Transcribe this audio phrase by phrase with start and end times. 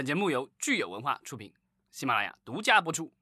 [0.00, 1.52] 本节目由聚友文化出品，
[1.90, 3.12] 喜马拉雅独家播出。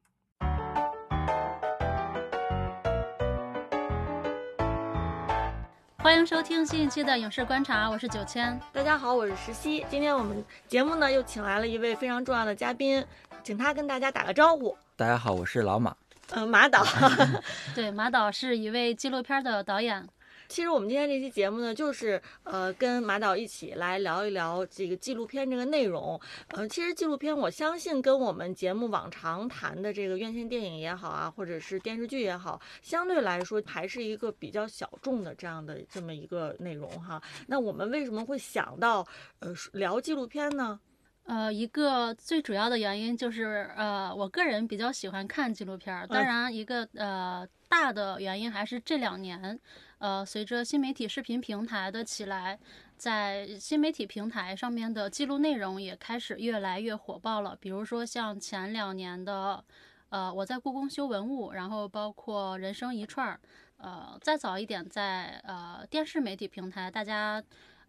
[5.96, 8.56] 欢迎收听新一期的影视观察，我是九千。
[8.72, 9.84] 大家好，我是石溪。
[9.90, 13.04] 今天我们节目呢又请来了一位非常重要的嘉宾，
[13.42, 14.78] 请他跟大家打个招呼。
[14.94, 15.96] 大家好，我是老马。
[16.30, 16.86] 嗯，马导。
[17.74, 20.08] 对，马导是一位纪录片的导演。
[20.48, 26.18] 其实我们今天这期节目呢，就是呃跟马导一起来聊一聊这个纪录片这个内容。
[26.48, 37.22] 呃，其实纪录片，我相信跟我们节目往常谈的这个院线电影也好啊，或者是电视剧也好，相对来说还是一个比较小众的这样的这么一个内容哈。
[37.46, 39.06] 那我们为什么会想到
[39.40, 40.80] 呃聊纪录片呢？
[41.24, 46.06] 呃，一个最主要的原因就是，呃，我个人比较喜欢看纪录片儿。
[46.06, 49.60] 当然，一个呃大的原因还是这两年，
[49.98, 52.58] 呃，随着新媒体视频平台的起来，
[52.96, 57.56] 在新媒体平台上面的记录内容也开始越来越火爆了。
[57.60, 59.64] 比如说像前两年的，
[60.08, 63.40] 呃，我在故宫修文物，然后包括人生一串儿，
[63.76, 67.42] 呃，再早一点在呃电视媒体平台，大家。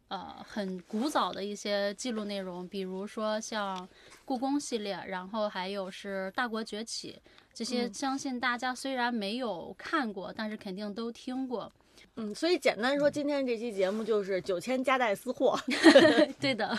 [0.10, 3.88] 呃，很古早的一些记录内容，比如说像
[4.26, 7.22] 故宫系列，然后还有是《大国崛起》
[7.54, 11.72] 这些，相信大家虽然没有看过，但是肯定都听过。
[12.20, 15.58] 嗯，所以简单说，今天这期节目就是九千加带私货。
[16.40, 16.78] 对的。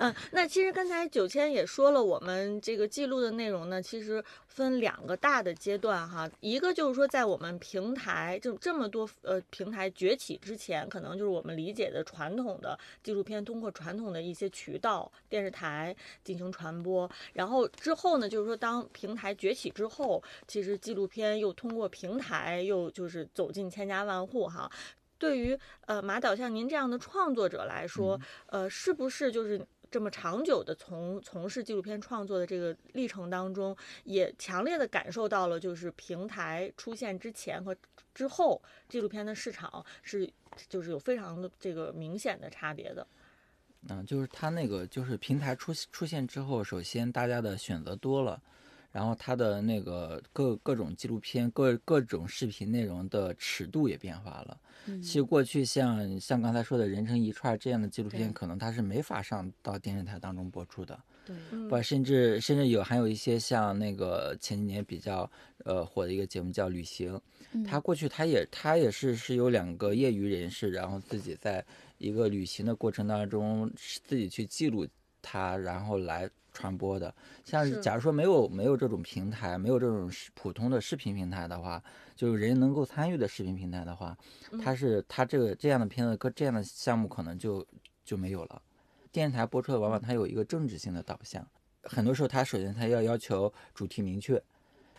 [0.00, 6.26] 嗯，那其实刚才九千也说了，我们这个记录的内容呢，其实分两个大的阶段哈。
[6.40, 17.06] 一个就是说，在我们平台就这么多呃平台崛起之前，可能就是我们理解的传统的纪录片，通过传统的一些渠道，电视台进行传播。
[17.34, 24.72] 然后之后呢，就是说当平台崛起之后，其实纪录片又通过平台又就是走进千家万户哈。
[25.18, 29.60] 对于呃马导像您这样的创作者来说，呃，是不是就是？
[29.90, 37.74] 这么长久的从从事纪录片创作的这个历程当中，也强烈的感受到了，就是平台出现之前和
[38.14, 40.30] 之后，纪录片的市场是
[40.68, 43.06] 就是有非常的这个明显的差别的。
[43.88, 48.40] 嗯，就是它那个就是平台出出现之后，首先大家的选择多了。
[48.92, 54.60] 然后它的那个各各种纪录片、各各种视频内容的尺度也变化了。
[55.02, 60.98] 其实过去像像刚才说的人成一串这样的纪录片，可能它是没法上到电视台当中播出的。
[61.24, 61.36] 对，
[61.68, 65.30] 不，甚至甚至有还有一些像那个前几年比较
[65.64, 67.20] 呃火的一个节目叫《旅行》，
[67.64, 71.64] 它过去它也它也是是有两个业余人士，然后自己在
[71.98, 74.86] 一个旅行的过程当中自己去记录
[75.22, 76.28] 它，然后来。
[76.52, 81.82] 传播的，像假如说没有没有这种平台，没有这种普通的视频平台的话，
[82.16, 84.16] 就是人能够参与的视频平台的话，
[84.62, 87.66] 它是它这个这样的片子跟这样的项目可能就
[88.04, 88.62] 就没有了。
[89.12, 91.46] 电视台播出的往往它有一个政治性的导向，
[91.82, 94.40] 很多时候它首先它要要求主题明确，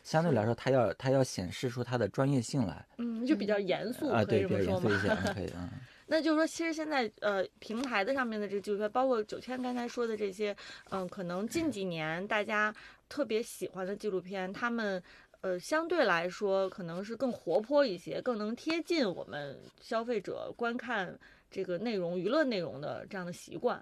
[0.04, 5.70] 相对来说它要它要显示出它的专业性来，嗯，就比较严肃啊，对，比较严肃一些，可以嗯。
[6.12, 10.54] 那就是说，其实现在呃，平台的上面的这个纪录片，包括九千刚才说的这些，
[10.90, 12.76] 嗯，可能近几年大家
[13.08, 15.02] 特别喜欢的纪录片，他们
[15.40, 21.18] 呃相对来说可能是更活泼一些，更能贴近我们消费者观看
[21.50, 23.82] 这个内容、娱乐内容的这样的习惯。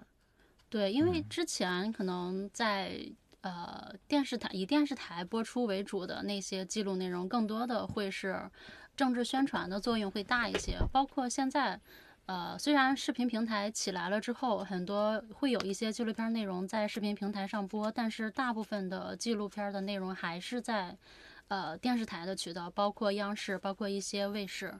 [0.68, 2.96] 对，因为之前可能在
[3.40, 8.40] 呃电视台以电视台播出为主的那些记录内容，更多的会是
[8.96, 11.80] 政治宣传的作用会大一些，包括现在。
[12.26, 20.96] 呃，虽然视频平台起来了之后，很多会有一些纪录片内容在视频平台上播，但是大部分的纪录片的内容还是在
[21.48, 24.72] 呃电视台的渠道，包括央视，包括一些卫视。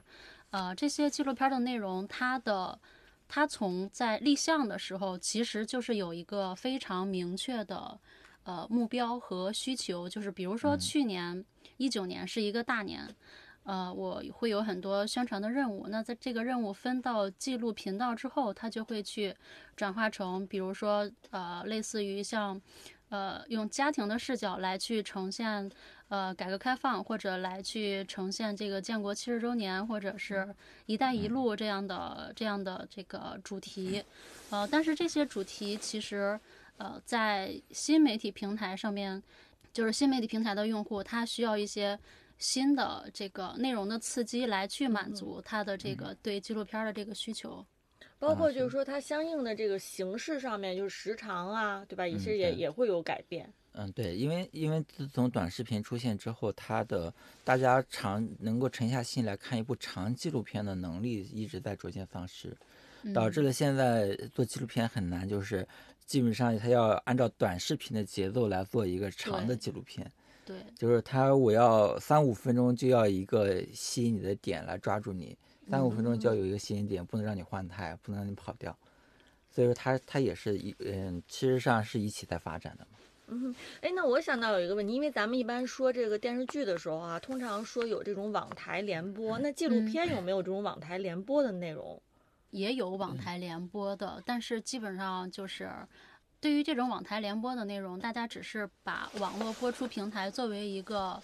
[0.51, 2.79] 呃，这些纪录片的内容，它的
[3.27, 7.99] 它从在立项的时候，其实就是有一个非常明确的
[8.43, 11.43] 呃目标和需求，就是比如说去年
[11.75, 13.13] 一九年是一个大年。
[13.63, 15.87] 呃，我会有很多宣传的任务。
[15.87, 19.35] 那在这个任务分到记录频道之后，它就会去
[19.75, 22.59] 转化成，比如说，呃，类似于像，
[23.09, 25.71] 呃，用家庭的视角来去呈现，
[26.09, 30.55] 呃，改革开放，或者来去呈现这个建国七十周年，或者是
[30.87, 34.03] 一带一路这样的这样的这个主题。
[34.49, 36.39] 呃，但是这些主题其实，
[36.77, 39.21] 呃，在新媒体平台上面，
[39.71, 41.99] 就是新媒体平台的用户，他需要一些。
[42.41, 47.65] 新的这个内容的刺激来去满足他的这个对纪录片的这个需求，
[48.19, 52.05] 包括就是说它相应的这个形式上面，就是时长啊，对吧？
[52.05, 53.49] 也是也也会有改变。
[53.73, 57.13] 嗯，对，因为因为自从短视频出现之后，它的
[57.45, 62.53] 大家长能够沉下心来看一部长纪录片的能力一直在逐渐丧失。
[63.15, 65.67] 导致了现在做纪录片很难，就是
[66.05, 70.05] 基本上它要按照短视频的节奏来做一个长的纪录片，
[70.51, 75.37] 对，就是他我要三五分钟就要一个吸引你的点来抓住你，
[75.69, 78.77] 三五分钟就要有一个吸引点，不能让你换台，不能让你跑掉。
[79.49, 83.55] 所以说他他也是一嗯，其实上是一起在发展的嘛。
[83.79, 92.01] 哎，那我想到有一个问题，因为咱们一般说这个电视剧的时候啊，通常说有这种网台联播，那纪录嗯片有没有这种网台联播的内容？
[92.49, 95.69] 也有网台联播的，但是基本上就是。
[96.41, 101.21] 对于这种网台联播的内容，大家只是把网络播出平台作为一个，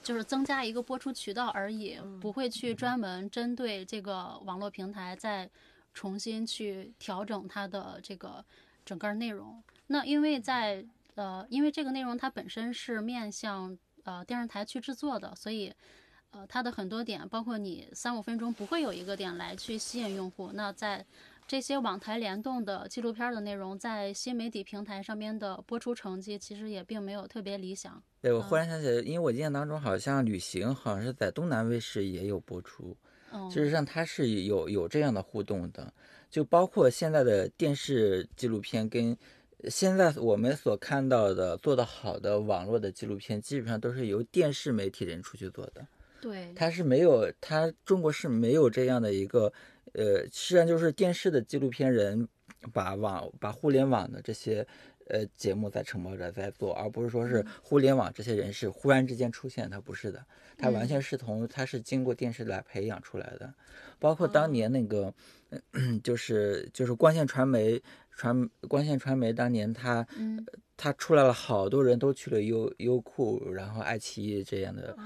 [0.00, 5.50] 就是增加一个播出渠道而已，不会去专门针对这个网络平台再
[5.92, 8.44] 重新去调整它的这个
[8.84, 9.60] 整个内容。
[9.88, 10.86] 那因为在
[11.16, 15.74] 呃，因为这个内容它本身是面向呃电视台去制作的，所以
[16.30, 20.52] 呃它的很多点，包括你三五分钟不会有一个点来去吸引用户。
[20.54, 21.04] 那在
[21.46, 28.02] 这些网台联动的纪录片的内容，在新媒体平台上面的播出成绩，其实也并没有特别理想。
[28.22, 32.96] 对，我忽然想起来，因为我印象当中好像旅行好像是在东南卫视也有播出，
[33.32, 35.92] 嗯，事实上它是有有这样的互动的，
[36.30, 39.16] 就包括现在的电视纪录片跟
[39.68, 45.86] 现在我们所看到的做得好的网络的纪录片，基本上都是由电视媒体人出去做的。
[46.20, 49.52] 对，它是没有，它中国是没有这样的一个，
[49.94, 52.28] 呃，实际上就是电视的纪录片人
[52.72, 54.66] 把网把互联网的这些
[55.08, 60.24] 呃节目在承包着在做，而不是说是互联网这些人是忽然之间出现，他不是的，
[60.58, 63.52] 他完全是从他是经过电视来培养出来的，
[63.98, 65.12] 包括当年那个，
[65.50, 65.60] 呃
[66.02, 67.80] 就是就是光线传媒
[68.16, 70.44] 传光线传媒当年他嗯
[70.76, 74.96] 它出来了好多人都去了优优酷，然后爱奇艺这样的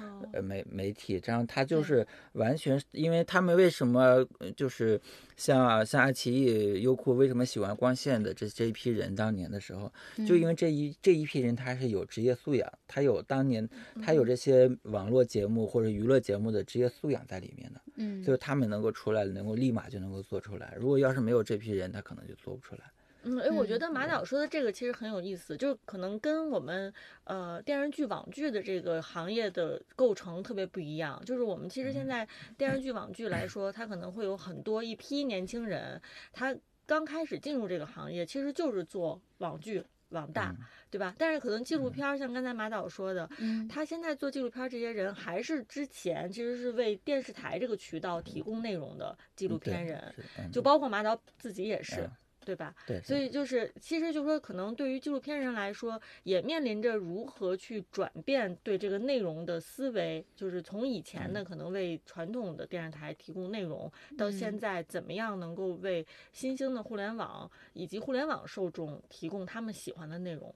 [0.42, 5.00] 媒媒体，这样它就是完全，因为他们为什么呃就是
[5.36, 9.92] 像像爱奇艺、优酷为什么喜欢光线的这这一批人，当年的时候，
[10.26, 13.68] 就因为这一这一批人他是有职业素养，他有当年
[14.02, 20.74] 他有这些网络节目或者娱乐节目的职业素养在里面的，嗯，就是他们能够出来，能够立马就能够做出来。
[20.80, 22.80] 如果要是没有这批人，他可能就做不出来。
[23.22, 26.92] 嗯，哎，我觉嗯得马导说的这个其实很有意思，就是可能跟我们
[27.24, 31.20] 呃电视剧、网剧的这个行业的构成特别不一样。
[31.24, 32.26] 就是我们其实现在
[32.56, 36.00] 电视剧、网剧来说，它可能会有很多一批年轻人，
[36.32, 36.56] 他
[36.86, 40.54] 刚开始进入这个行业，其实就是做网剧、网大，
[40.88, 41.14] 对吧？
[41.18, 43.68] 但是可能纪录片儿，像刚才马导说的，嗯。
[43.68, 50.14] 他现在做纪录片儿，这些人还是之前其实是为电视台这个渠道提供内容的纪录片人，
[50.52, 50.62] 就。
[50.62, 52.10] 包括马导自己也是嗯，
[52.48, 52.74] 对吧？
[52.86, 70.54] 对，所以就是，其实就是说，可能对于纪录片人来说，也面临着如何去转变对这个内容的思维，就是从以前的可能为传统的电视台提供内容，到现嗯在怎么样能够为新兴的互联网以及互联网受众提供他们喜欢的内容。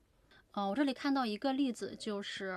[0.54, 2.56] 哦，我这里看到一个例子，就是，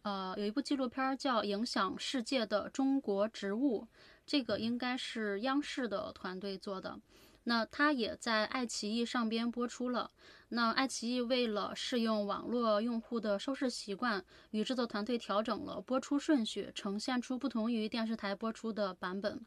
[0.00, 3.82] 呃，有一部纪录片儿叫《影响世界的中国植物》，
[4.24, 6.98] 这个应该是央视的团队做的。
[7.44, 10.10] 那它也在爱奇艺上边播出了。
[10.50, 19.40] 那爱奇艺为了适应网络用户的收视习惯，与制作团队调整了播出顺序，呈现出不同于电视台播出的版本。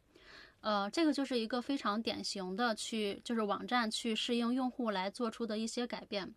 [0.62, 6.34] 呃，这个就是一个非常典型的去，就是网站去适应用户来做出的一些改变。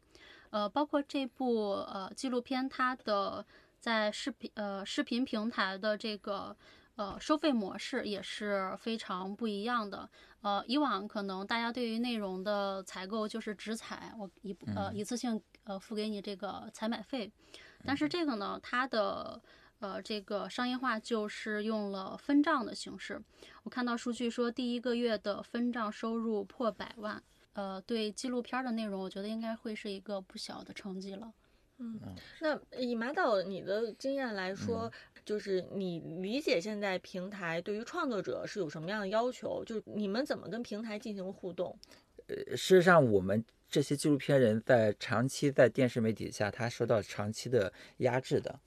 [0.51, 3.47] 呃，包括这部呃纪录片，它的
[3.81, 6.55] 在视频呃视频平台的这个
[6.99, 10.09] 呃收费模式也是非常不一样的。
[10.43, 17.31] 呃，以往可能大家对于内容的采购就是直采，我一呃一次性呃付给你这个采买费，
[17.85, 19.41] 但是这个呢，它的
[19.79, 23.23] 呃这个商业化就是用了分账的形式。
[23.63, 27.23] 我看到数据说，第一个月的分账收入破百万。
[27.55, 31.33] 呃，对纪录片的内容，我觉得应该会是一个不小的成绩了。
[31.81, 31.99] 嗯
[32.41, 39.63] 那以马导你的经验来说，嗯就是你理解现在平台对于创作者是有什么样的要求？
[39.63, 41.79] 就是你们怎么跟平台进行互动？
[42.29, 48.59] 呃事实上，我们这些纪录片人在长期在电视媒体下，他受到长期的压制的。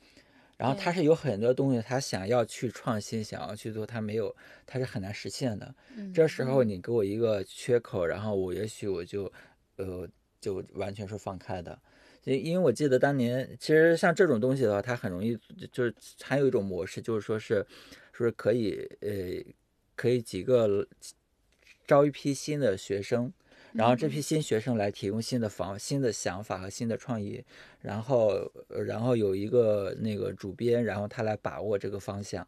[0.56, 4.36] 然后他是有很多东西，他想要去创新，想要去做，他没有，
[4.68, 5.74] 他是很难实现的。
[5.98, 9.34] 嗯，这时候你给我一个缺口，然后我也许我就，
[9.78, 10.08] 呃，
[10.40, 11.82] 就完全是放开的。
[12.24, 15.38] 因因为我记得当年，其实像这种东西的话，它很容易
[15.72, 17.66] 就是还有一种模式，就是说是，
[18.14, 19.54] 说是可以，呃，
[19.96, 20.88] 可以几个
[21.88, 23.34] 招一批新的学生，
[23.74, 27.44] 然后这批新学生来提供新的方、新的想法和新的创意，
[27.82, 32.48] 然后，呃然后有一个那个主编，然后他来把握这个方向。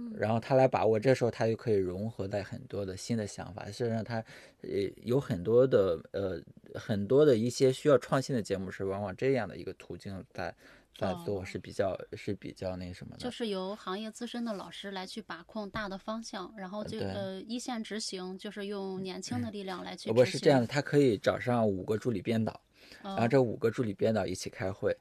[0.00, 0.12] 嗯。
[0.16, 4.16] 然后他来把握，这时候他就可以融合在很多的新的想法，实际上他
[4.62, 4.70] 呃
[5.02, 6.40] 有很多的呃
[6.74, 10.54] 很多的一些需要创新的节目是往往这样的一个途径在
[10.98, 13.30] 在做哦是比较是比较那什么的，就。
[13.30, 17.08] 是由行业资深的老师来去把控大的方向，然后就对。
[17.08, 20.38] 呃一线执行，就是用年轻的力量来去呃不执行。
[20.38, 22.60] 是这样的，他可以找上五个助理编导，
[23.02, 24.94] 然后哦这五个助理编导一起开会，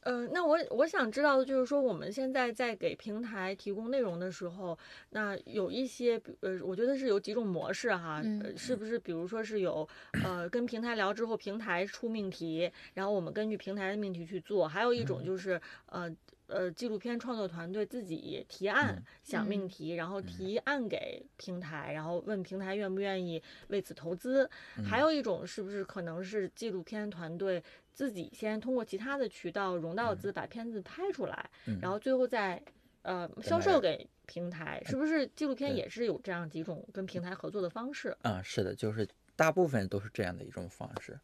[0.00, 4.76] 呃，那我我想知道的就是说，我们现在在给平台提供内容的时候，
[5.10, 8.98] 那有一些，比呃，我觉得是有几种模式哈，嗯呃是不是？
[8.98, 9.86] 比如说是有，
[10.24, 16.10] 呃，跟平台聊之后，平台出命题，然后我们根据平台的命题去做；还有一种就是，呃。
[16.50, 24.48] 呃，纪录片创作团队自己提案、嗯想命题，然后提案给平台，然后问平台愿不愿意为此投资。
[24.84, 32.60] 还有一种是不是可能是纪录片团队自己先通过其他的渠道融到资，把片子拍出来，嗯然后最后再
[33.02, 38.16] 呃销售给平台，是不是纪录片也是有这样几种跟平台合作的方式？
[38.22, 41.18] 嗯、是的，就是大部分都是这样的一种方式。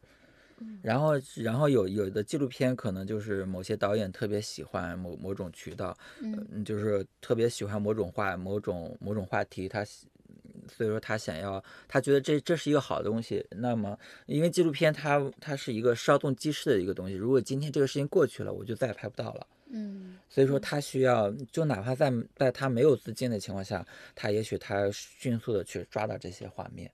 [0.59, 13.45] 嗯然后，然后有有的纪录片可能就是某些导演特别喜欢某某种渠道，嗯嗯，就是特别喜欢某种话、某种某种话题，他所以说他想要，他觉得这这是一个好东西。
[13.51, 19.47] 那么，因为纪录片它它是一个稍纵即逝的一个东西，如果今天这个事情过去了，我就再也拍不到了。
[19.69, 23.85] 嗯所以说他需要，就哪怕在在他没有资金的情况下，
[24.15, 26.91] 他也许他迅速的去抓到这些画面。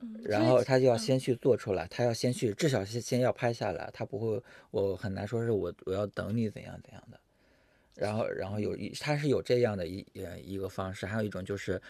[0.00, 7.18] 嗯然后他就要先去做出来，他要先去，至少先先要拍下来，他不会，我很难说是我我要等你怎样怎样的。
[7.94, 11.82] 然后，然后有一，他是有这样的一呃一个方式，还有一种就是，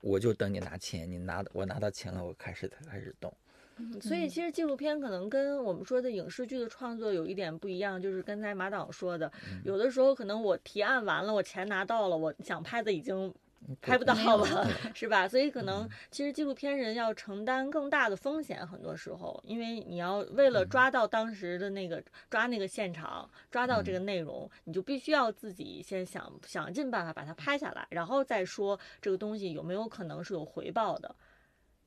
[0.00, 3.30] 我就等你拿钱，你拿我拿到钱了，我开始才开始动。
[3.76, 9.30] 嗯所以其实纪录片可能跟我们说的影视剧的创作有一点不一样，就是刚才马导说的，
[9.64, 13.34] 有的时候可能我提案完了，我钱拿到了，我想拍的已经
[13.80, 15.28] 拍不到了， 是吧？
[15.28, 15.66] 所以可嗯。
[15.66, 20.68] 能其实纪录片人要承担更大的风险，很多时候，因为你要为了嗯。
[20.68, 31.14] 抓到当时的那个抓那个现场，抓到嗯这个内容，你就必须要自己先想想尽办法把它拍下来，然后再说这个东西有没有可能是有回报的。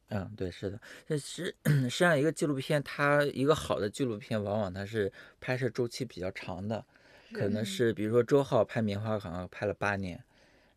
[0.10, 6.86] 嗯，对，是的，这实 实际上一个纪录片，它一个好的纪录片，往往它是拍摄周期比较长的，
[7.32, 10.24] 可能是比如说周浩拍棉花糖拍了八年，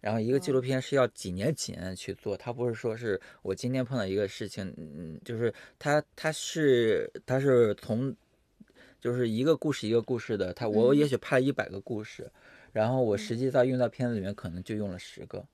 [0.06, 8.14] 然后一个纪录片是要几年几年的去做，它不是说是我今天碰到一个事情，嗯，就是它它是它是从
[9.00, 12.30] 就是一个故事一个故事的，它我也许拍了一百个故事，
[12.72, 15.44] 然后我实际在用到片子里面可能就用了十个，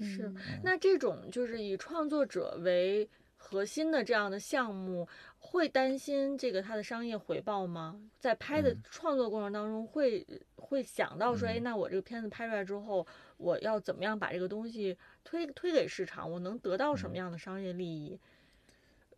[0.00, 0.36] 是嗯。
[0.64, 3.08] 那这种就是以创作者为
[3.44, 5.08] 核心的这样的项目，
[5.40, 8.00] 会担心这个它的商业回报吗？
[8.20, 13.04] 在拍的嗯创作过程当中会，会想到说，哎，嗯那我这个片子拍出来之后，
[13.38, 16.30] 我要怎么样把这个东西推推给市场？
[16.30, 18.16] 我能得到嗯什么样的商业利益？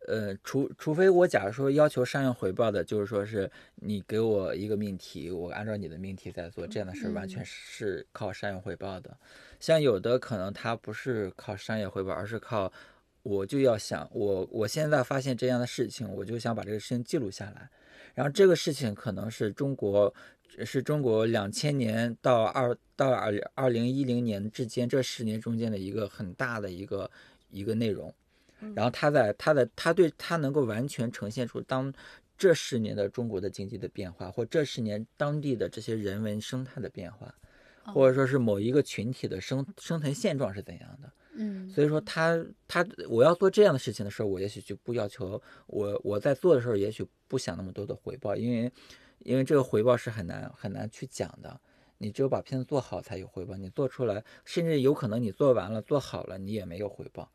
[0.07, 9.15] 呃，除除非我假如说要求商业回报的，就是说是你给我一个命题，我按照你的命题在做，这样的事儿完全嗯是靠商业回报的。
[9.59, 12.71] 像有的可能它不是靠商业回报，而是靠
[13.25, 17.67] 我就要想我我现在发现这样的事情，我就想把这个事情记录下来。
[18.13, 20.13] 然后这个事情可能是中国
[20.63, 27.09] 是中国两千年到二到二二零一零年之间这十年中间的一个很大的一个
[27.49, 28.13] 一个内容。
[28.75, 31.91] 然后他在他的他对他能够完全呈现出当
[32.37, 37.33] 这十年的中国的经济的变化，或这十年当地的这些人文生态的变化，
[37.85, 41.11] 或者说是某一个群体的生生存现状是怎样的。
[41.37, 48.71] 嗯所以说他他我要做这样的事情的时候，我也许就不要求我我在做的时候，也许不想那么多的回报，因为
[49.19, 51.59] 因为这个回报是很难很难去讲的。
[51.97, 57.31] 你只有把片子做好才有回报，你做出来，甚至有可能你做完了做好了，你也没有回报。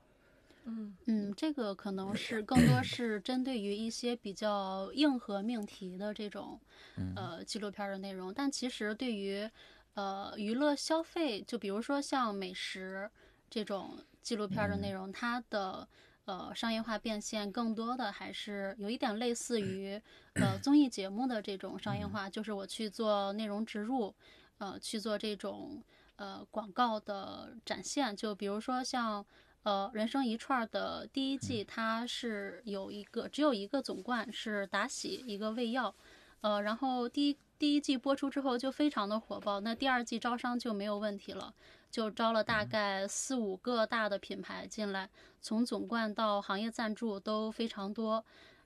[0.67, 6.61] 嗯嗯，这个可能是更多是针对于一些比较硬核命题的这种
[6.97, 9.49] 嗯呃纪录片的内容，但其实对于
[9.95, 13.11] 呃娱乐消费，就比如说像美食
[13.51, 15.87] 这种纪录片儿的内容，它的
[16.25, 20.01] 呃商业化变现更多的还是有一点类似于
[20.35, 24.15] 呃综艺节目的这种商业化，就是我去做内容植入，
[24.59, 25.83] 呃去做这种
[26.17, 29.27] 呃广告的展现，就比如说像。
[29.63, 35.95] 呃，人生一串儿的第一季，它是有一个只有一个总冠是达喜一个胃药，
[36.41, 41.53] 呃，然后第一第一季播出之后就非常的火爆，那第二季招商就没有问题了，
[41.91, 48.25] 就招了大概四五个大的品牌进来，从总冠到行业赞助都非常多，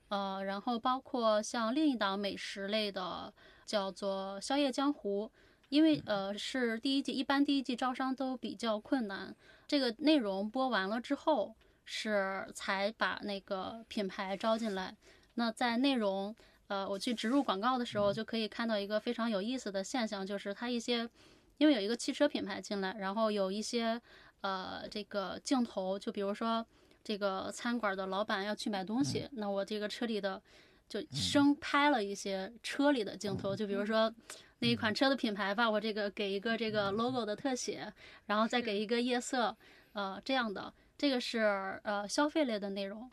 [0.09, 3.33] 呃，然后包括像另一档美食类的
[3.65, 5.31] 叫做《宵夜江湖》，
[5.71, 9.35] 因为呃是第一季，一般第一季招商都比较困难，
[9.67, 11.55] 这个内容播完了之后
[11.85, 14.95] 是才把那个品牌招进来。
[15.35, 16.37] 那在内容
[16.69, 21.09] 呃我去植入广告的时候，就可以看到一个非常有意思的现象，就是它一些
[21.59, 24.01] 因为有一个汽车品牌进来，然后有一些
[24.41, 26.65] 呃这个镜头，就比如说
[27.03, 30.43] 这个餐馆的老板要去买东西，那我这个车里的。
[30.87, 34.15] 就生拍了一些车里的镜头，就比如说
[34.59, 37.91] 那一款车的品牌吧，我这个给一个这个 logo 的特写，
[38.27, 39.57] 然后再给一个夜色，
[39.95, 43.11] 呃，这样的，这个是呃消费类的内容。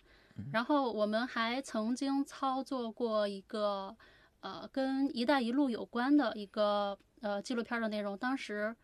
[0.52, 3.96] 然后我们还曾经操作过一个
[4.42, 8.76] 呃跟“一带一路”有关的一个呃纪录片的内容，当时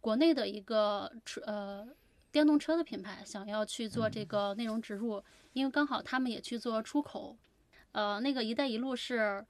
[0.00, 1.88] 国内的一个车呃
[2.30, 7.36] 电动车的品牌想要去做这个内容植入，因为刚好他们也去做出口。
[7.92, 9.44] 呃，那个“一带一路”是，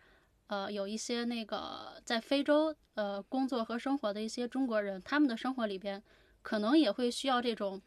[0.49, 6.03] 呃，有一些那个在非洲呃工作和生活的一些中国人，他们的生活里边
[6.43, 7.81] 可能也会需要这种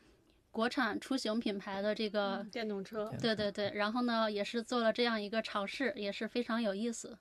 [0.52, 3.14] 国产出行品牌的这个电动车。
[3.20, 7.18] 对对对，然后呢，也是做了这样一个尝试，也是非常有意思。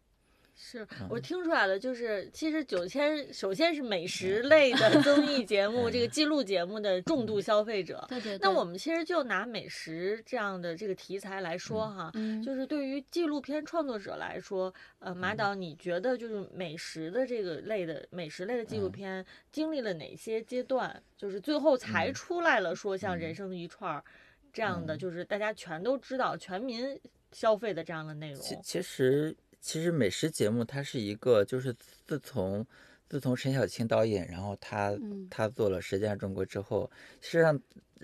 [0.57, 8.05] 是我听出来了，就是其实九千首先是美食类的 综艺节目，这个记录节目的重度消费者。
[8.09, 8.39] 对对。
[8.39, 12.13] 那我们其实就拿美食这样的这个题材来说哈，
[12.45, 24.05] 就是对于纪录片创作者来说，呃，马导，你觉得就是美食的这个类的美食类的纪录片经历了哪些阶段，就是最后才出来了说像人生的一串儿
[24.53, 26.97] 这样的，就是大家全都知道、全民
[27.33, 28.41] 消费的这样的内容？
[28.41, 29.37] 其其实。
[29.64, 31.75] 其实美食节目它是一个，就是
[32.06, 32.66] 自从
[33.09, 34.94] 自从陈小青导演，然后他
[35.30, 36.90] 他做了《舌尖中国》之后，
[37.23, 37.59] 实际上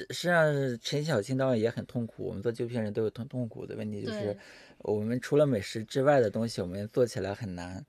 [0.08, 2.24] 实际上陈小青导演也很痛苦。
[2.24, 4.34] 我们做纪录片人都有痛痛苦的问题，就是
[4.78, 7.84] 我们除了美食之外的东西，我们做起来很难，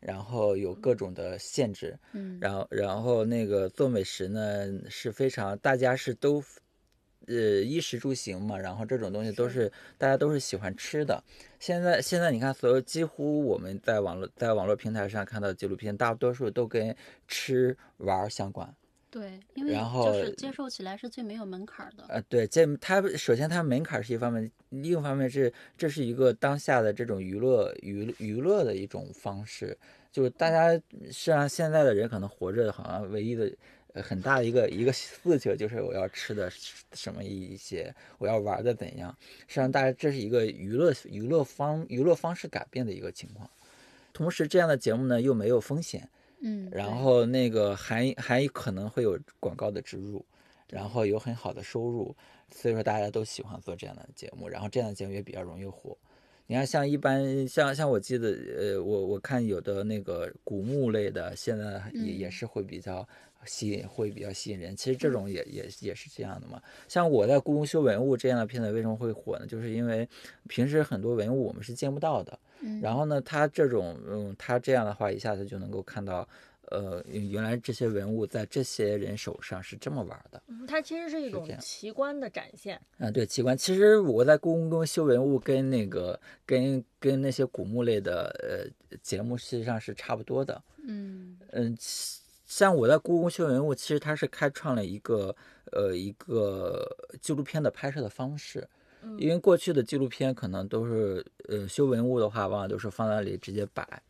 [0.00, 1.98] 然后有各种的限制。
[2.12, 6.44] 嗯，然后然后那个做美食呢是非常大家是都。
[7.26, 11.22] 呃，衣食住行嘛，然后这种东西都是大家都是喜欢吃的。
[11.58, 16.94] 现在现在你看，所有几乎我们在网络在网络平台上看到纪录片，大多数都跟
[17.26, 18.74] 吃玩相关。
[19.10, 22.04] 对，因为就是接受起来是最没有门槛的。
[22.08, 29.78] 呃，对，这它首先它门槛是一方面，另一方面是这是一个当下的这种娱乐娱娱乐的一种方式，
[30.10, 33.50] 就是大家实际上现在的人可能活着好像唯一的。
[34.02, 36.50] 很大的一个一个诉求就是我要吃的
[36.92, 39.16] 什么一些，我要玩的怎样。
[39.46, 43.48] 实际上，大家这是一个娱乐娱乐方娱乐方式改变的一个情况。
[44.12, 46.08] 同时，这样的节目呢又没有风险，
[46.40, 50.24] 嗯，然后那个还还可能会有广告的植入，
[50.68, 52.16] 然后有很好的收入，
[52.50, 55.96] 所以说大家都喜欢做这样的节目，然后这样的节目也比较容易火。
[56.46, 58.28] 你看，像一般像像我记得，
[58.58, 63.06] 呃，我我看有的那个古墓类的，现在也也是会比较。
[63.46, 66.58] 吸引会比较吸引人，其实这种也也也是这样的嘛。
[66.88, 69.46] 像我在故宫修文物这样的片子为什么会火呢？
[69.46, 70.08] 就是因为
[70.48, 72.38] 平时很多文物我们是见不到的，
[72.80, 76.26] 然后呢，他这种嗯，他这样的话一下子就能够看到，
[76.70, 80.42] 呃，原来这些文物在这些人手上是这么玩的。
[80.48, 82.80] 嗯，它其实是一种奇观的展现。
[82.98, 83.56] 嗯，对，奇观。
[83.56, 90.62] 其实我在故宫中修文物跟那个跟跟那些古墓类的呃节目实际上是差不多的。
[90.82, 91.76] 嗯嗯。
[92.46, 95.34] 像我在故宫修文物，其实它是开创了一个
[95.72, 96.86] 呃一个
[97.20, 98.68] 纪录片的拍摄的方式，
[99.18, 104.02] 因为过去的纪录片可能都是呃修文物的话，往往都是放在那里直接摆，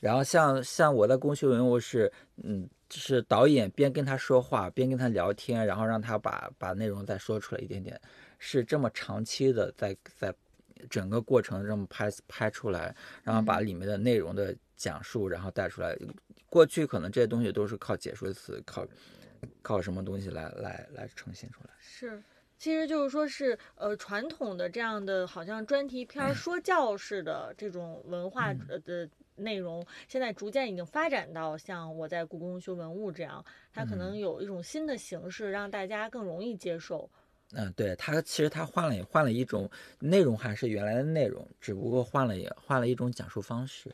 [0.00, 2.10] 然后像像我在故宫修文物是
[2.42, 8.00] 嗯就是导演边跟他说话边跟他聊天，然后让他把把内容再说出来一点点，
[8.38, 10.34] 是这么长期的在在
[10.88, 15.96] 整个过程这么拍拍出来，然后把里面的内容的讲述然后带出来。
[16.48, 18.84] 过去可能这些东西都是靠解说词，靠
[19.62, 21.70] 靠什么东西来来来呈现出来。
[21.78, 22.20] 是，
[22.58, 28.80] 其实就是说是呃传统的这样的好像专题片说教式的这种文化的
[29.40, 37.10] 内容，现在逐渐已经发展到像我在故宫修文物这样，它可能有一种新的形式，让大家更容易接受。
[37.52, 43.90] 嗯，对，它其实它换了换了一种内容，还是原来的内容，只不过换了换了一种讲述方式。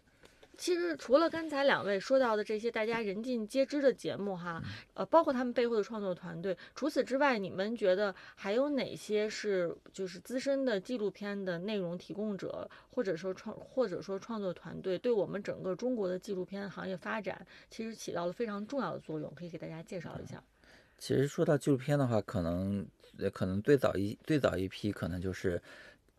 [0.56, 4.62] 其实除了刚才两位说到的这些大家人尽皆知的节目哈，
[4.94, 19.32] 呃，包括他们背后的创作团队，除此之外，你们觉得还有哪些是就是资深的纪录片的内容提供者，或者说创或者说创作团队，对我们整个中国的纪录片行业发展其实起到了非常重要的作用？
[19.34, 20.42] 可以给大家介绍一下。
[20.98, 22.86] 其实说到纪录片的话，可能
[23.32, 25.62] 可能最早一最早一批可能就是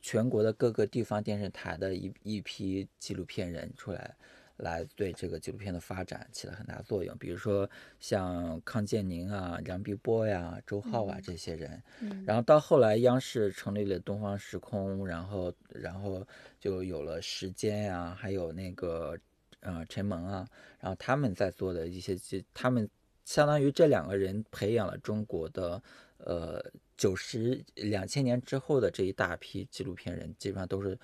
[0.02, 4.16] 全国的各个地方电视台的一一批纪录片人出来。
[4.58, 7.16] 来对这个纪录片的发展起了很大作用。
[7.20, 16.26] 比如说像康建宁啊、梁碧波呀、周浩啊这些人，嗯然后到后来央视成立了东方时空，然后然后
[16.60, 19.16] 就有了时间呀、还有那个
[19.60, 20.48] 呃陈萌啊，
[20.80, 22.90] 然后他们在做的一些纪，他们
[23.26, 25.80] 相当于这两个人培养了中国的
[26.18, 26.60] 呃
[26.98, 30.98] 九十两千年之后的这一大批纪录片人，基本上都是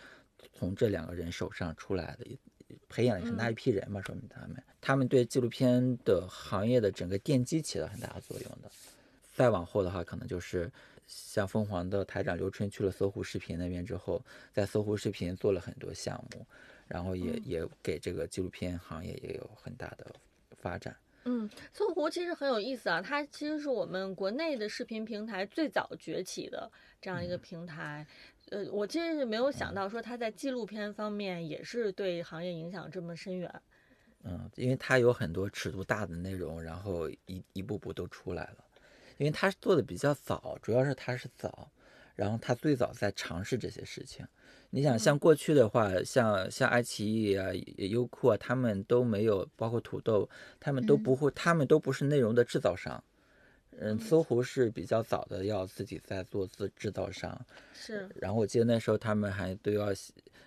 [0.52, 2.26] 从这两个人手上出来的，
[2.90, 8.72] 培养了很大一批人嘛，说明他们他们对纪录片的行业的整个奠基起了很大的作用的。
[9.36, 10.72] 再往后的话，可能就是
[11.08, 16.46] 像凤凰的台长刘春去了搜狐视频那边之后，在搜狐视频做了很多项目，
[16.88, 20.06] 然后也、也给这个纪录片行业也有很大的
[20.58, 20.96] 发展。
[21.26, 26.70] 嗯，搜狐其实很有意思啊，它其实是我们国内的视频平台最早崛起的
[27.02, 28.06] 这样一个平台。
[28.50, 33.62] 呃，我其实是没有想到说它在纪录片方面也是对行业影响这么深远。
[34.24, 38.66] 嗯，因为它有很多尺度大的内容，然后一一步步都出来了。
[39.18, 41.72] 因为它做的比较早，主要是它是早，
[42.16, 44.28] 然后它最早在尝试这些事情。
[44.76, 50.28] 你想，像过去的话，像像爱奇艺啊、优酷啊，他们都没有，包括土豆，
[50.60, 53.02] 他们都不会，他们都不是内容的制造商。
[53.80, 57.40] 嗯，搜狐是比较早的，要自己在做自制造商。
[57.72, 59.90] 是，然后我记得那时候他们还都要，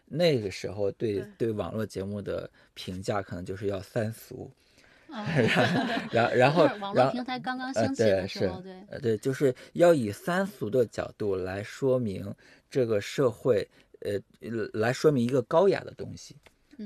[0.06, 4.50] 那个时候对对对网络节目的评价可能就是要三俗。
[5.08, 12.34] 然然 然后就是网络平台刚刚呃兴起的时候，对，呃对，就是要以三俗的角度来说明
[12.68, 13.66] 这个社会，
[14.00, 14.20] 呃，
[14.74, 16.36] 来说明一个高雅的东西。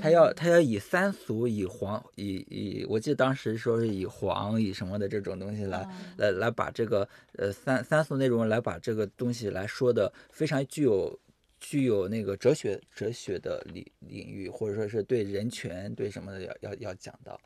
[0.00, 11.18] 他嗯要他要以三俗、以黄、以以，我记得当时说是以黄、以什么的这种东西来、哦来来把这个呃三三俗内容来把这个东西来说的非常具有
[11.58, 17.40] 具有那个哲学哲学的领领域，或者说是对人权对什么的要要要讲到。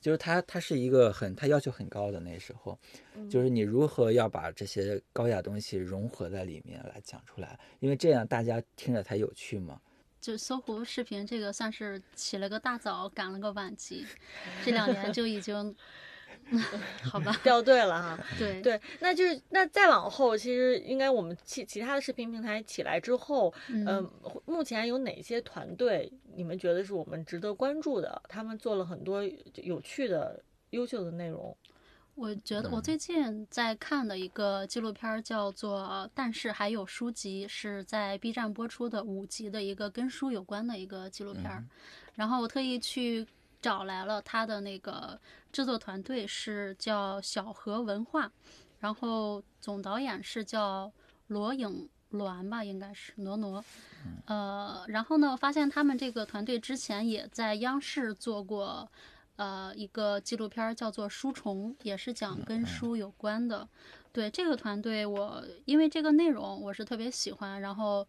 [0.00, 2.78] 就是他，他是一个很，他要求很高的那时候，
[3.28, 9.80] 就是你如何要把这些高雅东西融合在里面来讲出来，因为这样大家听着才有趣嘛。
[10.20, 14.06] 就搜狐视频这个算是起了个大早，赶了个晚集，
[14.64, 15.74] 这两年就已经，
[17.02, 18.18] 好吧， 掉队了哈。
[18.38, 24.10] 对对，那就是那再往后，其实应该我们其其他的视频平台起来之后，嗯嗯、
[24.46, 28.20] 目前有哪些团队你们觉得是我们值得关注的？
[28.28, 29.22] 他们做了很多
[29.56, 31.56] 有趣的、优秀的内容。
[32.16, 35.80] 我觉得我最近在看的一个纪录片儿叫做
[36.14, 41.64] 《但是还有书籍》，是在 B 站播出的五集的一个跟书有关的一个纪录片儿。
[42.16, 43.26] 然后我特意去
[43.60, 45.18] 找来了他的那个
[45.52, 48.30] 制作团队是叫小河文化，
[48.78, 50.90] 然后总导演是叫
[51.28, 53.64] 罗颖鸾吧，应该是挪挪。
[54.26, 58.90] 呃，然后呢，发现他们这个团队之前也在央视做过。
[59.36, 63.66] 呃，一个纪录片儿叫做《书虫》，也是讲跟书有关的。
[64.12, 68.06] 对这个团队，我因为这个内容我是特别喜欢，然后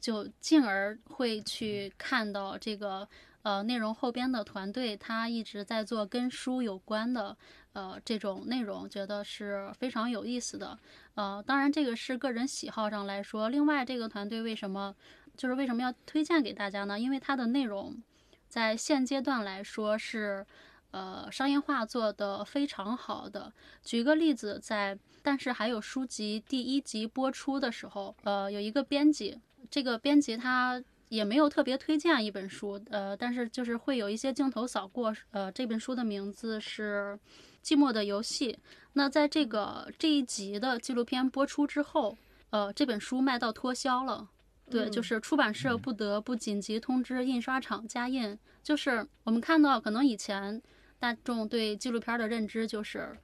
[0.00, 3.08] 就进而会去看到这个
[3.44, 7.36] 呃内容后边的团队，他一直在做跟书有关的
[7.74, 10.76] 呃这种内容，觉得是非常有意思的。
[11.14, 13.48] 呃，当然这个是个人喜好上来说。
[13.48, 14.94] 另外，这个团队为什么
[15.36, 16.98] 就是为什么要推荐给大家呢？
[16.98, 18.02] 因为它的内容。
[18.48, 20.46] 在现阶段来说是，
[20.92, 23.52] 呃，商业化做得非常好的。
[23.82, 30.80] 举个例子，在但是还有书籍第一集播出的时候，呃，有一个编辑，这个编辑他
[31.14, 37.18] 也没有特别推荐一本书，呃，但是就是会有一些镜头扫过，呃，这本书的名字是
[37.66, 38.52] 《寂寞的游戏》。
[38.94, 42.16] 那在这个这一集的纪录片播出之后，
[42.50, 44.28] 呃，这本书卖到脱销了。
[44.68, 48.36] 对，就是出版社不得不紧急通知印刷厂加印。
[48.62, 50.60] 就是我们看到，可能以前
[50.98, 53.16] 大众对纪录片的认知就是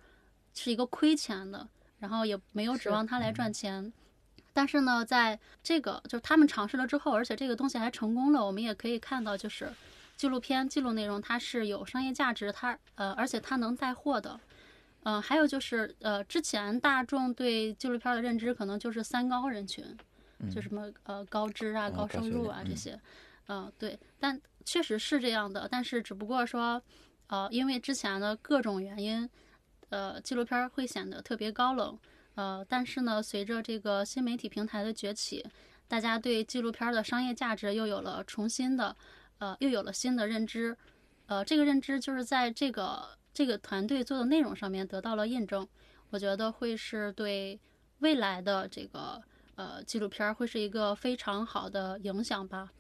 [0.55, 1.67] 是一个亏钱的，
[1.99, 3.93] 然后也没有指望它来赚钱。
[4.53, 9.73] 但是呢，在这个就是他们尝试了之后，而且这个东西还成功了，我们也可以看到，就是
[10.17, 14.39] 纪录片记录内容它是有商业价值，它呃，而且它能带货的。
[15.03, 19.85] 嗯、呃，还有就是呃，之前大众对纪录片的认知可能就是三高人群。
[20.51, 22.99] 就什么呃高知啊、高收入啊这些，
[23.49, 25.69] 嗯、呃，对，但确实是这样的。
[25.71, 26.83] 但是只不过说，
[27.27, 29.29] 呃，因为之前的各种原因，
[29.91, 31.99] 呃，纪录片会显得特别高冷，
[32.41, 35.45] 呃，但是呢，随着这个新媒体平台的崛起，
[35.87, 38.97] 大家对纪录片的商业价值又有了重新的，
[39.37, 40.75] 呃，又有了新的认知，
[41.27, 45.69] 呃，这个认知就是在这个这个团队做的内容上面得到了印证。
[46.09, 47.61] 我觉得会是对
[47.99, 49.23] 未来的这个。
[49.57, 52.71] 呃，纪录片会是一个非常好的影响吧？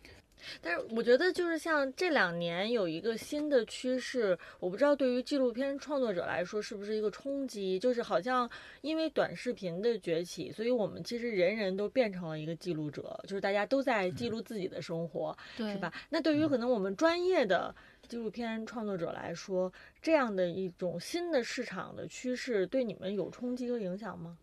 [0.61, 8.48] 但是我觉得，就是像这两年有一个新的趋势，我不知道对于纪录片创作者来说是不是一个冲击，就是好像
[8.81, 15.92] 因为短视频的崛起，所以我们其实人人都变成了一个记录者，就是大家都在记录自己的生活，对，是吧？
[16.09, 17.74] 那对于可能我们专业的
[18.09, 19.72] 纪录片创作者来说，
[20.03, 24.38] 这样的一种新的市场的趋势，对你们有冲击和影响吗？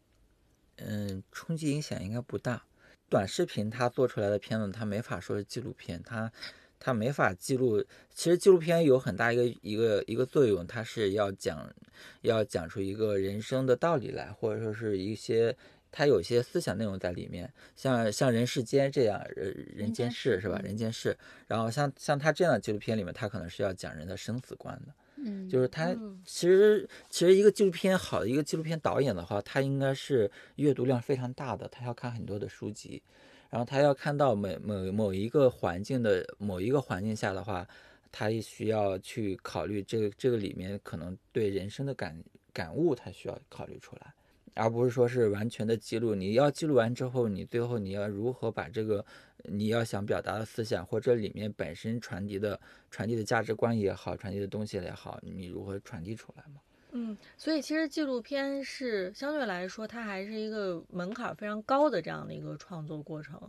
[0.78, 2.64] 嗯，冲击影响应该不大。
[3.10, 6.32] 短视频它做出来的片子，它没法说是纪录片，它
[6.80, 7.84] 它没法记录。
[8.13, 11.74] 其实纪录片有很大一个一个一个作用，它是要讲
[12.22, 15.56] 要讲出一个人生的道理来，或者说是一些
[15.91, 17.52] 它有一些思想内容在里面。
[17.76, 20.60] 像像人世间这样，人人间世是吧？
[20.63, 21.17] 人间世。
[21.48, 24.93] 然后像像他这样的纪录片里面，他可能是要讲人的生死观的。
[25.18, 25.94] 嗯，就是他
[26.26, 33.02] 其实其实一个纪录片好的一个纪录片导演的话，他应该是阅读量非常大的，他要看很多的书籍，
[33.50, 37.68] 然后他要看到每某某一个环境的某一个环境下的话，
[38.12, 44.14] 他需要去考虑这个这个里面可能对人生的感感悟，他需要考虑出来。
[44.58, 49.06] 而不是说是完全的记录，你要记录完之后，你最后你要如何把这个
[49.43, 56.60] 你要想表达的思想，或者里面本身传递的传递的价值观也好，传递的东西也好，你如何传递出来嘛？
[56.93, 63.39] 嗯，所以其实纪录片是相对来说，它还是一个门槛非常高的这样的一个创作过程，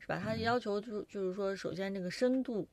[0.00, 0.20] 是吧？
[0.22, 2.68] 它要求就就是说，首先这个深度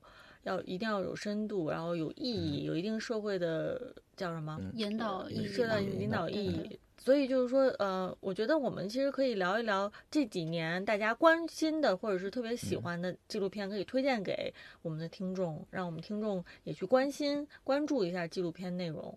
[0.45, 6.79] 要一定要有深度，然后有意义，有一定社会的叫什么引导意义，社会引导意义。
[6.97, 19.15] 所以就是说，呃，我觉得我们其实可以聊一聊这几年大家关心的或者是特别喜欢的纪录片，可以推荐给我们的听众，让我们听众也去关心、关注一下纪录片内容。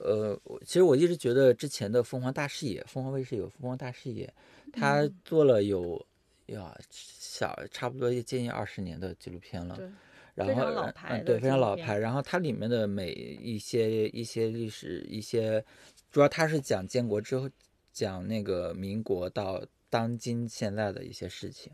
[0.00, 4.30] 呃，其实我一直觉得之前的凤凰大视野，凤凰卫视有凤凰大视野，
[4.72, 6.04] 他做了有
[6.46, 9.88] 呀小差不多接近二十年的纪录片了，对，
[10.34, 11.98] 然后非常老牌嗯，对，非常老牌。
[11.98, 15.64] 然后它里面的每一些一些历史一些。
[16.10, 17.48] 主要它是讲建国之后，
[17.90, 21.72] 讲那个民国到当今现在的一些事情，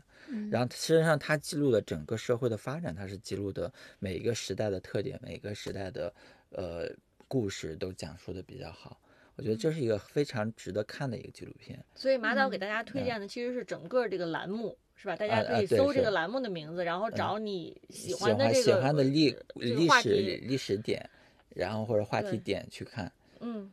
[0.49, 3.69] 然后实际上它记录了整个社会的发展，它是记录的
[3.99, 6.13] 每一个时代的特点，每个时代的
[6.51, 6.89] 呃
[7.27, 9.01] 故事都讲述的比较好。
[9.35, 11.83] 我觉得这是一个非常值得看的一个纪录片。
[11.93, 15.15] 所以马导给大家推荐的其实是整个这个栏目，是吧？
[15.15, 20.09] 大家可以搜这个栏目的名字，然后找你喜欢的这个喜欢的历历史
[20.43, 21.09] 历史点，
[21.55, 23.09] 然后或者话题点去看。
[23.39, 23.71] 嗯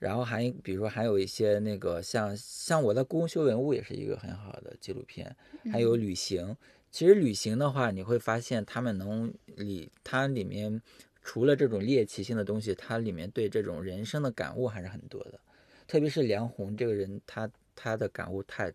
[0.00, 5.36] 然后还比如说还有一些那个像像我的故宫修文物也是一个很好的纪录片，
[5.70, 6.56] 还有旅行。
[6.90, 10.80] 其实旅行的话，你会发现他们能里它里面
[11.22, 15.38] 除了这种猎奇性的东西，它里面对这种人生的感悟还是很多的。
[15.86, 18.72] 特别是梁红这个人，他他的感悟太，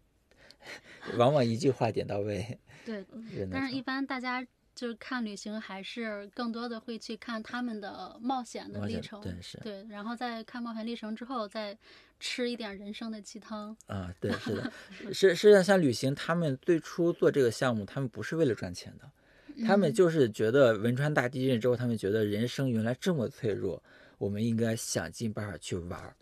[1.17, 2.57] 往往一句话点到位。
[2.85, 3.03] 对，
[3.51, 11.75] 但是，一般大家就是看旅行，还是更多的会去看他们的冒险的历程，对是对，然后在看冒险历程之后，再
[12.19, 13.75] 吃一点人生的鸡汤。
[13.87, 14.71] 啊，对，是的，
[15.13, 23.81] 是是的，像旅行，他们最初做这个项目，他们不是为了赚钱的，他们嗯就是觉得汶川大地震之后，他们觉得人生原来这么脆弱，
[24.19, 26.15] 我们应该想尽办法去玩儿，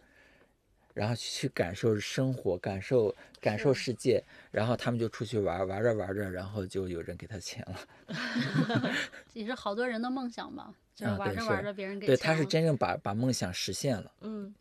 [0.93, 8.91] 然后去感受生活，感受感受世界，然后他们就出去玩儿，玩着玩着，然后就有人给他钱了，
[9.33, 12.35] 也是好多人的梦想吧，就是玩着玩着别人给对，钱了。
[12.35, 14.11] 他是真正把把梦想实现了。
[14.21, 14.53] 嗯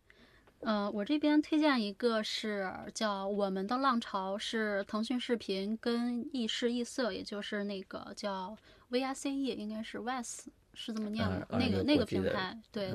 [0.60, 8.56] 呃，我这边推荐一个是叫《我们的浪潮》，是腾讯视频跟易视易色，也就是那个叫
[8.88, 12.92] VICE，应该是 VICE 是这么念的，那个那个平台，对，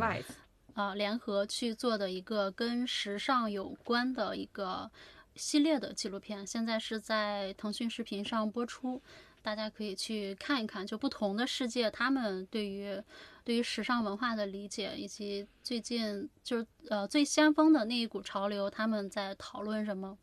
[0.77, 4.91] 啊、联合去做的一个跟时尚有关的一个
[5.35, 9.01] 系列的纪录片，现在是在腾讯视频上播出，
[9.41, 13.01] 大家可以去看一看，就不同的世界，他们对于
[13.43, 20.15] 对于时尚文化的理解，以及最近就是呃最先锋的那一股潮流，他们在讨论什么。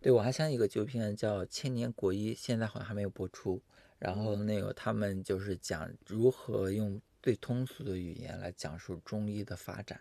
[0.00, 3.62] 对，我还想一个纪录片叫《千年国医》，现在好像还没有播出。
[4.00, 10.00] 然后那个他们就是讲如何用最通俗的语言来讲述中医的发展，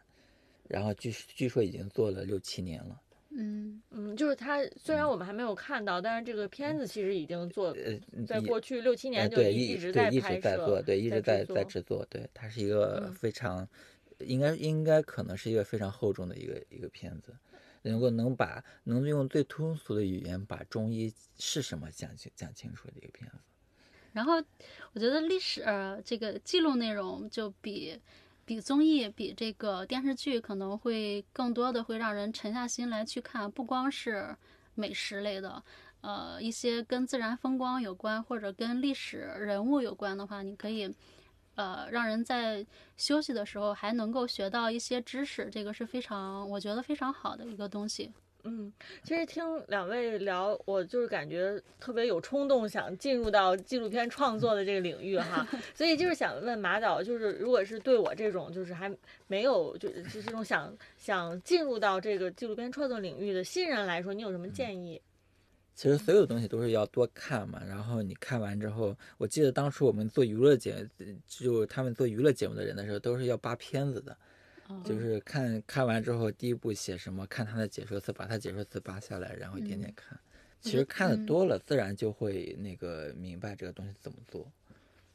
[0.68, 3.02] 然后据据说已经做了六七年了。
[3.32, 13.68] 嗯，嗯，就是它虽然我们还没有看到，但是这个片子其实已经做，呃，在过去六七呃年就对一直在一拍摄，直在做，对一直在在在制作，对，它是一个嗯非常，
[14.20, 17.36] 应该应该可能是一个非常厚重的一个一个片子，
[17.84, 23.38] 能够能把能用最通俗的语言把中医是什么讲清讲清楚的一个片子。
[24.20, 24.34] 然后
[24.92, 27.98] 我觉得历史、呃、这个记录内容就比
[28.44, 34.36] 比综艺、比这个电视剧可能会更多的会让人沉下心来去看，不光是
[34.76, 35.64] 美食类的，
[36.02, 40.94] 呃一些跟自然风光有关或者跟历史人物有关的话，你可以
[41.56, 42.66] 呃让人在
[42.98, 48.12] 休息的时候还能够学到一些知识，这个是非常我觉得非常好的一个东西。
[48.44, 48.72] 嗯，
[49.04, 55.46] 其实听两位聊，我就是感觉特别有冲动，想进入到纪录片创作的这个领域哈。
[55.76, 58.90] 所以就是想问马导，就是如果是对我这种就是还
[59.28, 65.02] 没有就是是这种想想进入到这个纪录片创作领域的新人来说，你有什么建议？
[65.76, 70.86] 其实所有东西都是要多看嘛，然后你看完之后，我记得当初我们做娱乐节，
[71.28, 74.18] 就他们做娱乐节目的人的时候，都是要扒片子的。
[74.86, 80.20] 就是看看完之后，第一步写什么，看他的解说词，把他解说词扒下来，然后一点点看。
[80.62, 84.46] 其实看的多了，自然就会那个明白这个东西怎么做。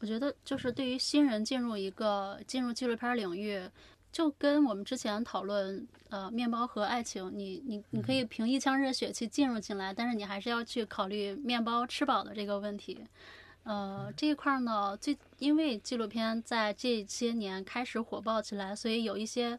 [0.00, 3.62] 我觉得就是对于新人进入一个进入纪录片领域，
[4.10, 13.06] 就跟我们之前讨论呃面包和爱情，你你你可以凭一腔热血去进入进来，但是你还是要去考虑面包吃饱的这个问题。
[13.64, 19.58] 呃，这一块呢，最因为纪录片在这些年开始火爆起来，所以有一些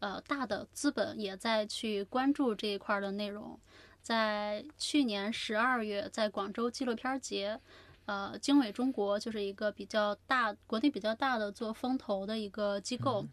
[0.00, 3.56] 呃大的资本也在去关注这一块的内容。
[4.02, 7.60] 在去年十二月，在广州纪录片节，
[8.06, 13.24] 呃，经纬中国就是一个比较大、国内比较大的做风投的一个机构，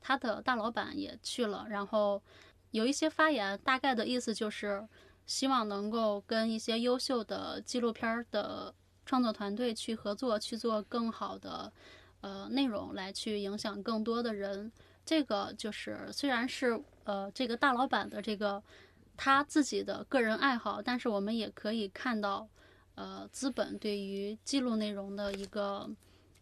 [0.00, 2.22] 他的大老板也去了，然后
[2.70, 4.88] 有一些发言，大概的意思就是
[5.26, 8.74] 希望能够跟一些优秀的纪录片的。
[9.06, 11.72] 创作团队去合作，去做更好的
[12.20, 14.70] 呃内容，来去影响更多的人。
[15.04, 18.60] 这个就是虽然是呃这个大老板的这个
[19.16, 22.48] 他自己的个人爱好，但是我们也可以看到
[22.96, 25.88] 呃资本对于记录内容的一个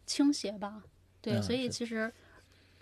[0.06, 0.82] 倾斜吧。
[1.20, 2.10] 对，所以其实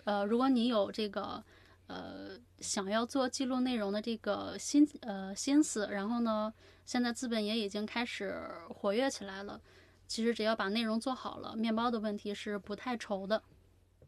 [0.05, 1.43] 呃如果你有这个
[1.87, 6.53] 呃想要做记录内容的这个心呃心思，然后呢，
[6.85, 8.35] 现在资本也已经开始
[8.69, 9.61] 活跃起来了。
[10.05, 13.41] 其实只要把内容做好了，面包的问题是不太愁的，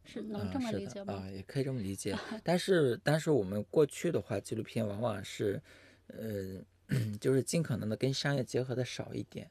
[0.03, 1.13] 是能这么理解吗？
[1.13, 2.15] 啊，也可以这么理解。
[2.43, 5.59] 但是，但是我们过去的话，纪录片往往是，
[6.07, 6.61] 呃，
[7.19, 9.49] 就是尽可能的跟商业结合的少一点。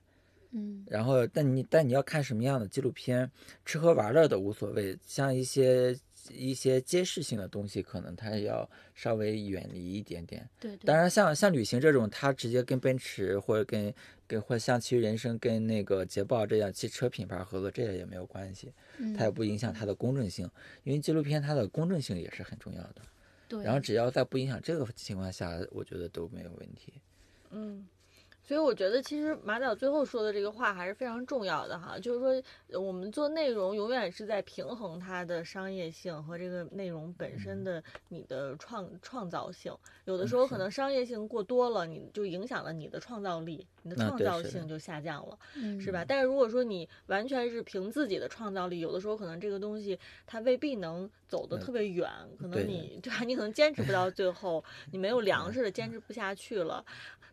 [0.53, 0.85] 嗯。
[0.87, 3.29] 然后，但你但你要看什么样的纪录片，
[3.65, 5.99] 吃喝玩乐的无所谓，像一些。
[6.31, 10.49] 一些揭示性的东西，可能它要稍微远离一点点。
[10.59, 13.93] 对，当然像像旅行这种，它直接跟奔驰或者跟
[14.27, 18.73] 跟或像其余人生跟那个捷豹这样汽车品牌合作，这也也没有关系，
[19.17, 20.49] 它也不影响它的公正性。
[20.85, 23.03] 因为纪录片它的公正性也是很重要的。
[23.49, 23.63] 对。
[23.63, 26.95] 然后只要在不影响这个情况下，我觉得都没有问题。
[27.51, 27.87] 嗯。
[28.47, 39.75] 所以我觉得，其实马导最后说的这个话还是非常重要的哈，就是说，我们做内容永远是在平衡它的商业性和这个内容本身的你的创创造性。
[40.05, 45.39] 有的时候可能商业性过多了，你就影响了你的创造力，你的创造性就下降了，
[45.81, 46.05] 是吧？
[46.07, 52.07] 但是如果说你完全是凭自己的创造力，有的时候可能这个东西它未必能走得特别远，
[52.39, 53.25] 可能你 对吧？
[53.25, 56.85] 你可能坚持不到最后， 你没有粮食的坚持不下去了。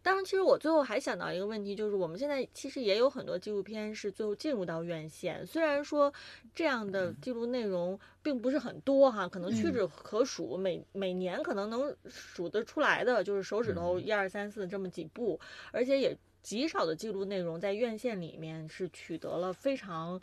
[0.04, 6.14] 当然，其实我最后还想到一个问题，就是我们现在其实也有很多纪录片是最后进入到院线，虽然说
[6.54, 15.40] 这样的记录内容并不是很多哈，可能屈指可数，每每年可能能数得出来的就是手指头一二三四这么几部，
[15.72, 20.22] 而且也极少的记录内容在院线里面是取得了非常。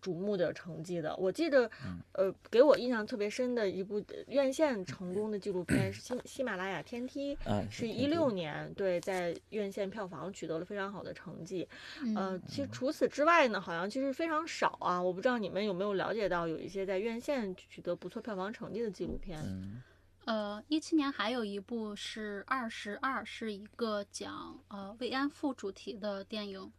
[0.00, 1.70] 瞩目的成绩的，我记得，
[2.12, 7.36] 呃，给我印象特别深的一部院线成功的纪录片 是《喜喜马拉雅天梯》，
[7.70, 11.66] 是一六年，对，在院线票房取得了非常好的成绩。
[12.16, 15.00] 呃，其实除此之外呢，好像其实非常少啊。
[15.00, 19.38] 我不知道你们有没有了解到有一些在院线取得不错票房成绩的纪录片。
[20.24, 26.72] 呃，一七年还有一部是《二十二》，是一个讲呃慰安妇主题的电影。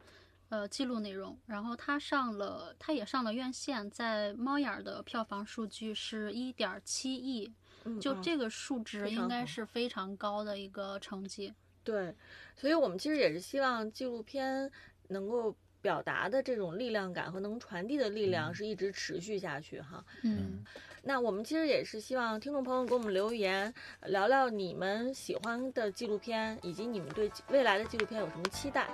[0.49, 7.51] 呃，记录内容，然后它上了，它也上了院线，在猫眼的票房数据是一点七亿，
[7.99, 11.53] 就这个数值应该是非常高的一个成绩。
[11.83, 12.15] 对，
[12.55, 14.71] 所以我们其实也是希望纪录片
[15.07, 15.55] 能够
[15.85, 20.03] 表达的这种力量感和能传递的力量是一直持续下去哈。
[20.23, 20.65] 嗯。
[21.07, 23.71] 那我们其实也是希望听众朋友给我们留言，
[24.07, 28.87] 聊聊你们喜欢的纪录片，以及你们对未来的纪录片有什么期待。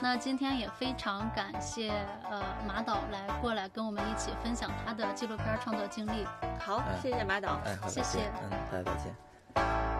[0.00, 1.90] 那今天也非常感谢
[2.28, 6.24] 呃马导来过来跟我们一起分享他的纪录片创作经历。
[6.58, 9.91] 好，谢谢马导，哎，好，谢谢，嗯，大家再见。